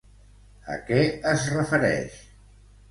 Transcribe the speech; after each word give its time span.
A 0.75 0.79
què 0.89 1.03
es 1.33 1.47
refereix? 1.59 2.21